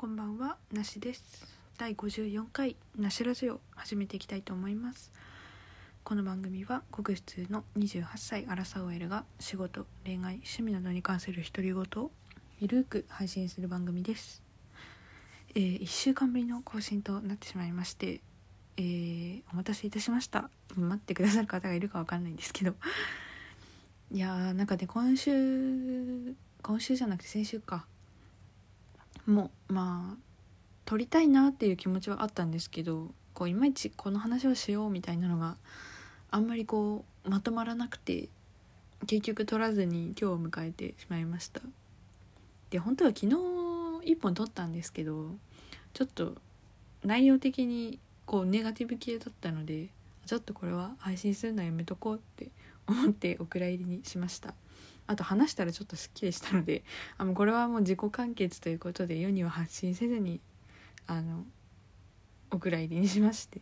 [0.00, 1.22] こんばんは、なしです。
[1.76, 5.12] 第54回なしラジオ始めていきたいと思います。
[6.04, 12.10] この番組はごく普通の28歳アラサー OL が仕事、恋愛、趣味などに関する独り言を
[12.60, 14.42] ゆるーく配信する番組です。
[15.54, 18.22] えー、1週間ぶりの更新となってしまいまして、
[18.78, 20.48] えー、お待たせいたしました。
[20.76, 22.74] 待ってくださる方がいるかわかんないんですけど。
[24.12, 27.84] いやーなんかね今週今週じゃなくて先週か
[29.30, 30.16] もまあ
[30.84, 35.56] 撮りたいなっていう気持ちはあったんですけどこういまいちこの話をしようみたいなのが
[36.30, 38.28] あんまりこうまとまらなくて
[39.06, 41.60] 結局撮らずに今日を迎えてしまいました。
[42.70, 43.36] で本当は昨日
[44.04, 45.34] 一本撮ったんですけど
[45.92, 46.34] ちょっと
[47.04, 49.88] 内容的にこうネガティブ系だったので
[50.26, 52.48] ちょっとこれは配信するのはやめとこうって
[52.86, 54.54] 思ってお蔵入りにしました。
[55.10, 56.84] あと話したらちょっとすっきりしたので
[57.18, 60.40] あもうこれはもう自己完結ということで世には発信せずに
[61.08, 61.42] あの
[62.52, 63.60] お蔵入りにしまして。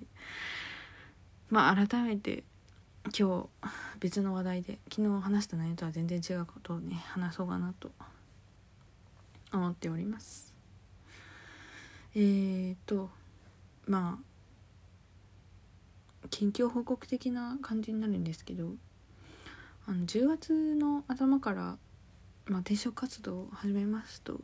[1.49, 2.45] まあ改めて
[3.19, 7.91] 今日別の話題で昨日話した内容とは全然違うことをね話そうかなと
[9.51, 10.53] 思っております。
[12.15, 13.09] えーと
[13.87, 18.73] まあ近況報告的な感じになるんですけど
[19.89, 21.79] あの10月の頭から、
[22.45, 24.39] まあ、転職活動を始めますと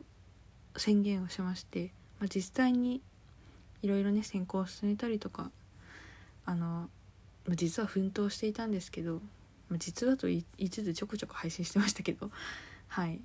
[0.75, 2.99] 宣言をしまして、まあ、実際に
[3.83, 5.51] いろいろね選考を進めたりとか
[6.47, 6.89] あの、
[7.45, 9.21] まあ、実は奮闘していたんですけど、
[9.69, 12.31] まあ、実はと言いつつちょこちょこ配信してましたけど
[12.87, 13.21] はい。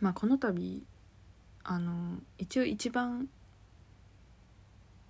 [0.00, 0.84] まあこの度
[1.64, 3.28] あの一応一番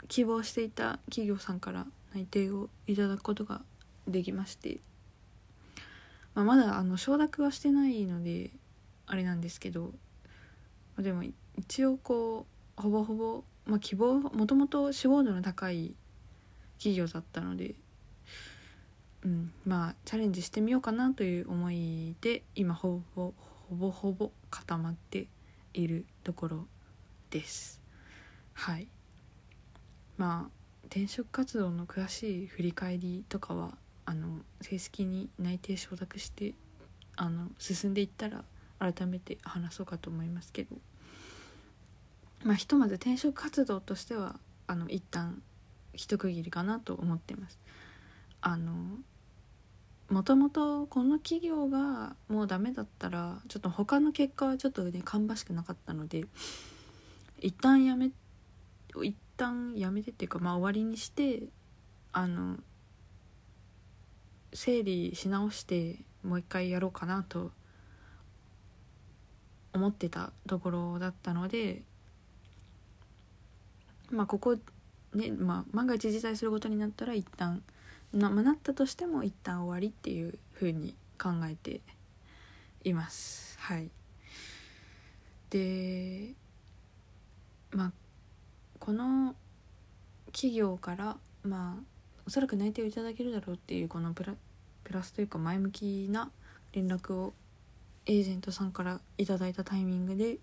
[0.08, 3.60] 希望していた企業さんから内定をいただくことが
[4.08, 4.80] できまして、
[6.34, 8.50] まあ、まだあの承諾はしてないので
[9.06, 9.92] あれなんですけど、
[10.96, 11.24] まあ、でも
[11.58, 12.46] 一応こ
[12.78, 15.94] うほぼほぼ、まあ、希望もともと志望度の高い
[16.78, 17.74] 企業だったので、
[19.24, 23.34] うん、まあチャレンジしてみようかなという思いで今ほぼ
[23.68, 25.26] ほぼほぼ固まって
[25.74, 26.66] いるところ
[27.30, 27.80] です。
[28.54, 28.88] はい
[30.16, 33.76] まあ転職活動の詳しい振り返りとかは
[34.10, 36.54] あの正式に内定承諾して
[37.14, 38.42] あの進んでいったら
[38.80, 40.74] 改めて話そうかと思いますけど
[42.42, 45.40] まあひとまず転職活動としてはあの一旦
[45.94, 47.60] 一区切りかなと思ってます。
[48.40, 48.72] あの
[50.08, 56.24] もともとこの企業がもうダメだったらちょっと他の結果はちょっとね芳しくなかったので
[57.38, 58.10] 一旦やめ
[59.04, 61.44] 一旦やめてっていうかまあ終わりにして
[62.12, 62.56] あの
[64.52, 67.50] 整理し直してもう一回やろうかなと
[69.72, 71.82] 思ってたところだったので
[74.10, 74.56] まあここ
[75.14, 77.62] ねまあ万が一辞退することになったら一旦
[78.12, 81.80] な,、ま、なったとしても一旦終わりっていう風に考えて
[82.82, 83.56] います。
[83.58, 83.90] はい。
[85.50, 86.34] で
[87.72, 87.92] まあ
[88.78, 89.34] この
[90.32, 91.82] 企業からまあ
[92.26, 94.34] おそらく内定をいただけるだろうっていうこのプラ
[94.84, 96.30] プラスというか前向きな
[96.72, 97.32] 連絡を
[98.06, 100.38] エージェントさんからいただいたタイミングで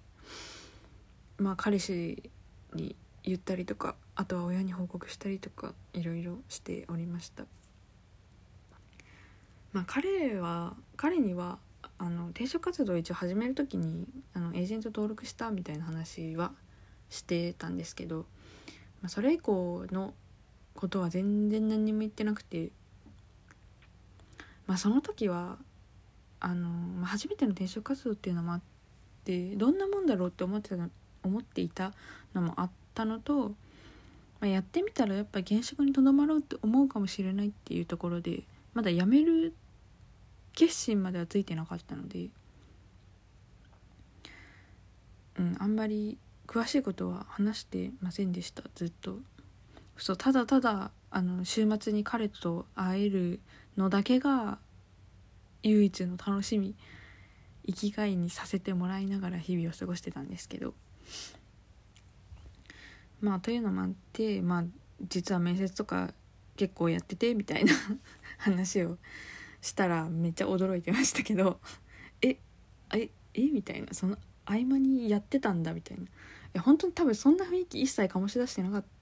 [1.37, 2.31] まあ彼氏
[2.73, 7.45] に言ったりとかあとは親に報告したりとかいろいろしておりました。
[9.73, 11.59] まあ彼は彼には
[11.97, 16.53] あの転職活動を一応始める時にあのエージェント登録したみたいな話は
[17.09, 18.25] してたんですけど、
[19.01, 20.13] まあ、それ以降の
[20.77, 22.69] ことは全然何にも言ってなくて、
[24.65, 25.57] まあ、その時は
[26.39, 28.61] あの、まあ、初めての転職活動っていうのもあっ
[29.25, 30.77] てどんなもんだろうって思ってた
[31.23, 31.93] 思っていた
[32.33, 33.55] のもあったのと、ま
[34.41, 39.53] あ、やってみたらやっぱ現職にとどまろうって思うかもしれないっていうところでまだ辞める
[40.53, 42.29] 決心まではついてなかったので、
[45.39, 49.19] うん、あんまり詳しいことは話してませんでしたずっと。
[49.97, 53.39] そうただただあの週末に彼と会える
[53.77, 54.59] のだけが
[55.63, 56.75] 唯一の楽しみ
[57.65, 60.73] 生きがいにさせてもらいながら日々を過ごしてたんですけど。
[63.19, 64.63] まあというのもあってまあ
[65.07, 66.13] 実は面接とか
[66.55, 67.73] 結構やっててみたいな
[68.37, 68.97] 話を
[69.61, 71.59] したらめっちゃ驚いてましたけど。
[72.21, 72.37] え
[72.93, 73.93] ええみたいな。
[73.93, 75.97] その合間にやってたんだみたい
[76.53, 76.61] な。
[76.61, 78.96] 本当に多分そんな雰囲気一切醸し出してなかった。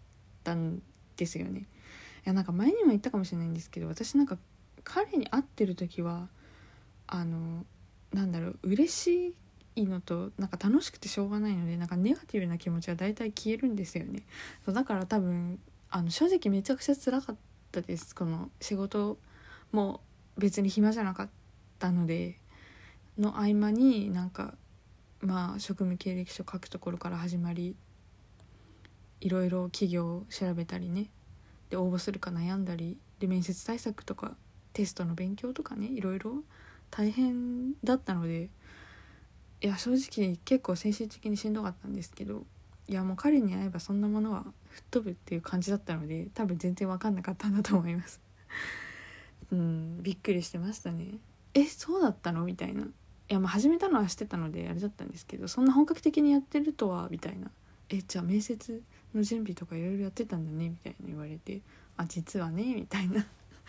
[0.45, 0.81] たん
[1.18, 1.62] ですよね。
[1.62, 1.63] い
[2.30, 4.38] やなんか前にも言ったかもしれないんですけど私なんか
[4.83, 6.30] 彼に会ってる時は
[7.07, 7.65] あの
[8.13, 9.36] なんだろう嬉し
[9.75, 14.24] いのとなんか楽しくてしょうがないのでなんかネガティブな気持ちは大体消えるんですよね。
[14.63, 15.59] そうだから多分
[15.89, 17.36] あの正直めちゃくちゃ辛かっ
[17.71, 18.15] たです。
[18.15, 19.18] この仕事
[19.71, 20.01] も
[20.38, 21.30] 別に暇じゃなかっ
[21.80, 22.39] たので
[23.18, 24.56] の合間になんか
[25.21, 27.75] まあ職務経歴書書くところから始まり
[29.21, 31.09] いろいろ企業を調べたりね。
[31.69, 34.35] で応募するか悩んだりで面接対策とか
[34.73, 36.44] テストの勉強とかねいろいろ。
[36.91, 38.50] 大変だったので
[39.62, 42.44] いや正直結構精神的にしんどかったんですけど
[42.88, 48.21] いやもう彼に会えばそんなものは吹っ飛ぶっていう感じだったので多分全然分かんなかったんだと思います。
[49.51, 51.18] うんびっくりしてましたね。
[51.53, 52.45] えそうだったの？
[52.45, 52.83] みたいな。
[52.83, 52.88] い
[53.27, 57.07] やまあ始めたのはしてたのであれだったんですけどそんな本格的にやってるとは？
[57.09, 57.50] みたいな。
[57.89, 58.81] えじゃあ面接
[59.15, 61.62] の準備とかいろいろやってたんだねみたいな言われて
[61.97, 63.25] あ実はねみたいな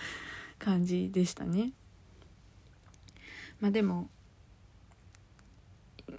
[0.58, 1.72] 感じでしたね。
[3.60, 4.10] まあでも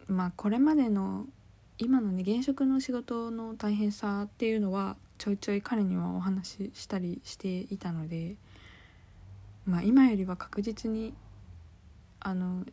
[0.07, 1.27] まあこれまでの
[1.77, 8.35] 今のね現職の仕事の大変さっていうのはちょいちょい彼にはお話ししたりしていたので
[9.65, 11.13] まあ今よりは確実に
[12.19, 12.65] あの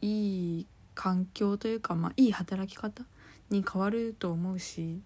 [0.00, 3.04] いい環境というか、まあ、いい働き方
[3.50, 5.00] に変わると思うし、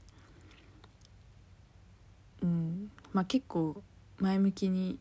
[2.43, 3.83] うんまあ、結構
[4.19, 4.99] 前向きに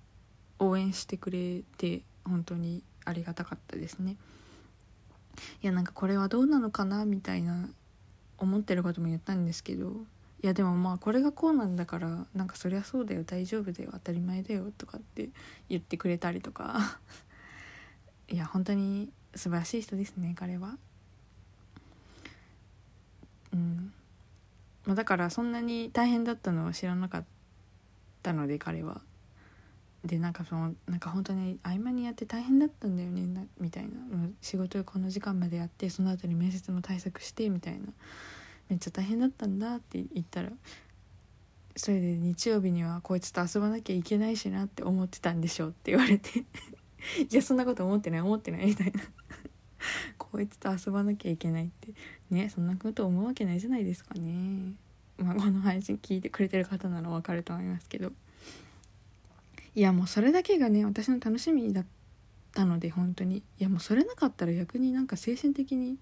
[0.60, 4.18] 応援してくれて本当にありがたかったですね。
[5.62, 7.70] いやなんかこれはどうなのかなみたいな
[8.38, 9.92] 思ってることも言ったんですけど
[10.42, 15.30] いやでもまあこれがこうなんだからなんかそりゃそうだよ大丈夫だよ当たり前だよとかって
[15.70, 17.00] 言ってくれたりとか
[18.30, 20.78] いや本当に素晴らしい人ですね彼は。
[23.52, 23.94] うん
[24.86, 27.28] まあ、だからそんなに大変だったのは知らなかった
[28.22, 29.02] たので彼は。
[30.06, 33.90] でなんかそのなんか本当に合間にやって大変だったんだよねみたいな。
[34.42, 37.88] 仕事この時間までやってその後に面接の対策してみたいな。
[38.70, 40.50] めっちゃ大変だったんだって言ったら
[41.76, 46.40] それで日曜日にはこいつと遊ばなきゃいけないしなって思ってたんでしょうって言われて。
[47.32, 49.02] いやそんなこと思ってない思ってないみたいな。
[50.18, 51.94] こいつと遊ばなきゃいけないって。
[52.30, 54.74] ねそんなこと思うわけないじゃないですかね。
[55.20, 58.12] まあこの配信聞いてくれてる方ならわかると思いますけど。
[59.76, 61.86] いやもうそれだけがね私の楽しみだっ
[62.54, 63.38] たので本当に。
[63.38, 65.98] いやもうそれなかったら逆になんか精神的に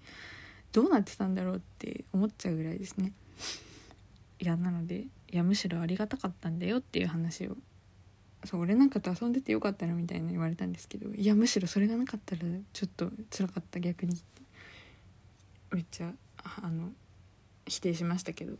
[0.72, 3.12] どうなってたんだろうって思っちゃうぐらいですね。
[4.40, 7.56] いやなのでいやむしろありがたかったんだよっていう話を。
[8.44, 12.42] そう俺なんかと遊んでてよかったのみたいな言われたんですけどいやむしろそれがなかったら
[12.72, 14.42] ちょっと辛かった逆にって
[15.72, 16.12] めっちゃ
[16.62, 16.92] あの
[17.66, 18.54] 否定しましたけど。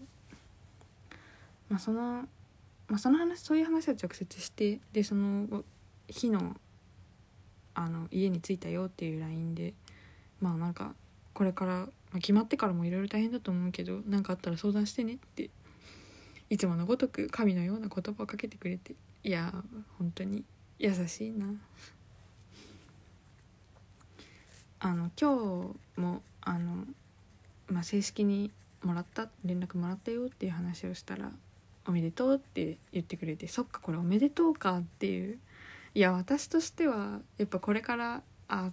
[1.69, 2.26] まあその
[2.88, 5.65] まあその話そういう話は直接してでその
[6.09, 6.56] 日の
[7.75, 9.75] あの家に着いたよっていう LINE で
[10.41, 10.94] まあなんか
[11.32, 15.50] これから、まあ、決まってからもいろいろ大変だと思うけど何かあったら相談してねって
[16.50, 19.53] いつものごとく神のような言葉をかけてくれていや
[19.99, 20.44] 本当に
[20.79, 21.47] 優しいな。
[24.81, 26.85] あの今日もあの、
[27.67, 31.32] まあ、正式にもらった連絡もらったよっていう話をしたら
[31.88, 35.38] 「おめでとう」って言ってくれてそっかこれおめでとうかっていう。
[35.94, 38.70] いや私としてはやっぱこれからあ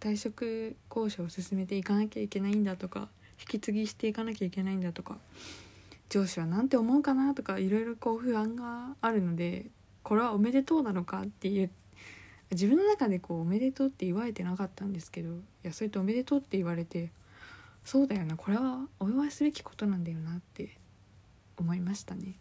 [0.00, 3.08] 退職交渉を進めていかなきゃいけないんだとか
[3.38, 5.18] 引き継ぎしていかなきゃいけないんだとか
[6.08, 9.66] 上司は何て思うかなとかいろいろこう不安があるので
[10.02, 11.70] これはおめでとうなのかっていう。
[12.50, 17.10] 自分の中でこうおめでとうって言われてなかったんですけどいやそれとおめでとうって言われて
[17.84, 20.77] そうだよなこれはお祝いすべきことなんだよなって
[21.58, 22.34] 思いましたね。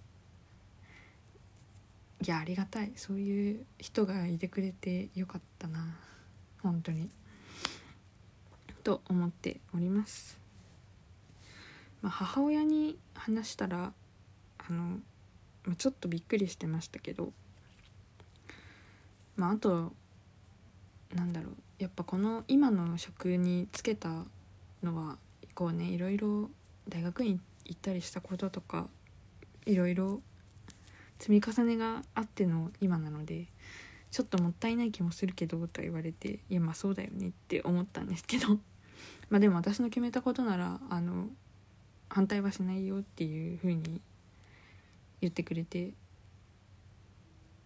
[2.26, 2.94] いやありがたい。
[2.96, 5.98] そういう人がいてくれてよかったな。
[6.62, 7.10] 本当に。
[8.84, 10.40] と思っております。
[12.02, 13.92] まあ、母親に話したら
[14.60, 15.00] あの、
[15.66, 17.34] まあ、ちょっとびっくりしてましたけど
[19.36, 19.94] まああと
[21.14, 21.54] なんだろう。
[21.80, 24.26] やっぱこの今の職に就けた
[24.84, 25.18] のは
[25.54, 26.50] こうねいろいろ
[26.90, 28.88] 大学院行ったりしたこととか
[29.68, 30.22] いろいろ
[31.20, 33.48] 積み重ねがあっての今なので
[34.12, 38.60] ちょっともったいない気もするけどと言われていやまあそうだよねって思ったんですけど。
[39.30, 41.30] まあでも私の決めたことならあの
[42.10, 44.02] 反対はしないよっていう風に
[45.20, 45.92] 言ってくれて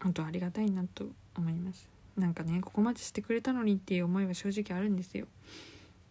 [0.02, 1.88] 本当ありがたいなと思います。
[2.18, 5.28] なんかねここまでしてくれたのにっていう思いは正直あるんですよ。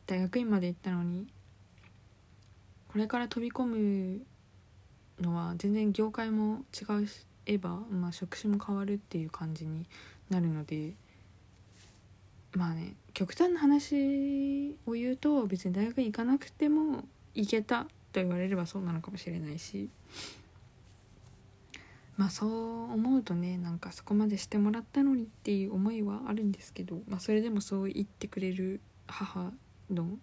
[0.07, 1.27] 大学院まで行ったのに
[2.89, 4.21] これから飛び込む
[5.21, 6.85] のは全然業界も違
[7.47, 9.87] えば、まあ、職種も変わるっていう感じに
[10.29, 10.95] なるので
[12.53, 19.89] まあね極端な話を言うと別に大学に行かなくても行けたと言われればそうなのかもしれないし
[22.17, 29.53] まあそう思うとねなんかそこまでしてもらったのにっていう思いはあるんですけど、まあ、それでもそう言ってくれる母
[29.91, 30.19] の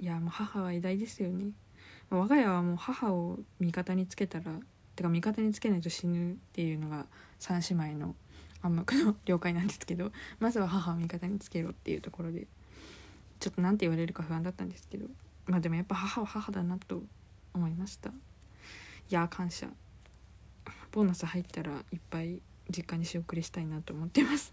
[0.00, 1.52] いやもう母は偉大ですよね。
[2.18, 4.44] 我が家はもう母を味方につけたら
[4.96, 7.06] てか味方につけないと死ぬっていうのが
[7.40, 8.14] 3姉妹の
[8.60, 12.46] 暗黙の了解なんですけど まずは母を味方につけろっていうところで
[13.40, 15.06] ちょっと何て言われるか不安だったんですけど
[15.46, 17.02] まあでもやっぱ母は母だなと
[17.54, 18.10] 思いました。
[18.10, 18.12] い
[19.10, 19.68] や感謝。
[20.92, 22.40] ボーナス入ったらいっぱい
[22.70, 24.52] 実家に仕送りしたいなと思ってます。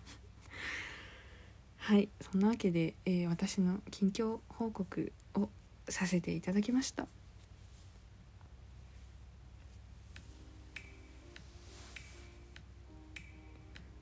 [1.78, 5.50] はいそんなわけで、えー、私の近況報告を
[5.88, 7.08] させていただきました。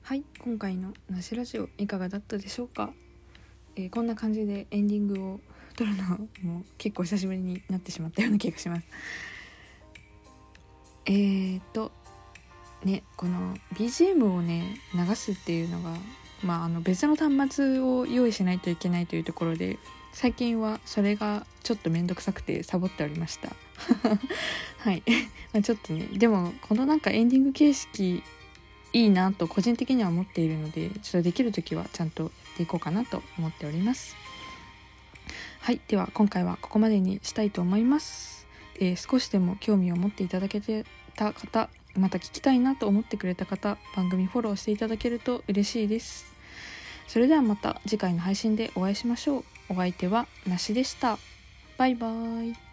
[0.08, 2.94] はい今回の「なしラジオ」いかがだったでしょうか、
[3.76, 5.40] えー、こんな感じでエンディングを
[5.76, 6.02] 撮るの
[6.44, 8.86] も結構久しぶりになってしまったような気がします。
[11.04, 11.92] えーと
[12.84, 15.94] ねこの BGM をね流すっていうのが
[16.42, 19.78] まああの別の端末を用意しないといけないというところで
[20.14, 23.52] 最近はそれがちょっと面倒くさくてサボっておりました。
[24.80, 25.02] はい。
[25.52, 28.22] まちょっとねでもこのなんかエンディング形式
[28.92, 34.16] いいなと個人的には思っているのでちょっとできる時はちゃんとやっていこうかなと思っております。
[35.60, 46.32] はいでは今回はここまでにしたいと思います、えー、少しでも興味を持っていただけてた方また聞きたいなと思ってくれた方番組フォローしていただけると嬉しいです。
[47.06, 49.44] それではまた次回の配信でお会いしましょう。
[49.70, 51.18] お相手はなしでした。
[51.76, 52.67] バイバーイ。